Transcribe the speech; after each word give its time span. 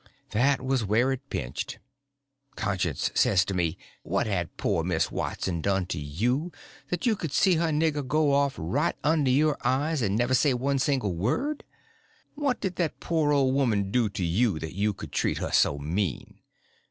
That 0.31 0.63
was 0.65 0.83
where 0.83 1.11
it 1.11 1.29
pinched. 1.29 1.77
Conscience 2.55 3.11
says 3.13 3.45
to 3.45 3.53
me, 3.53 3.77
"What 4.01 4.25
had 4.25 4.57
poor 4.57 4.83
Miss 4.83 5.11
Watson 5.11 5.61
done 5.61 5.85
to 5.85 5.99
you 5.99 6.51
that 6.89 7.05
you 7.05 7.15
could 7.15 7.31
see 7.31 7.57
her 7.57 7.67
nigger 7.69 8.07
go 8.07 8.33
off 8.33 8.55
right 8.57 8.95
under 9.03 9.29
your 9.29 9.59
eyes 9.63 10.01
and 10.01 10.15
never 10.15 10.33
say 10.33 10.55
one 10.55 10.79
single 10.79 11.13
word? 11.13 11.63
What 12.33 12.59
did 12.59 12.77
that 12.77 12.99
poor 12.99 13.31
old 13.31 13.53
woman 13.53 13.91
do 13.91 14.09
to 14.09 14.25
you 14.25 14.57
that 14.57 14.73
you 14.73 14.91
could 14.93 15.11
treat 15.11 15.37
her 15.37 15.51
so 15.51 15.77
mean? 15.77 16.39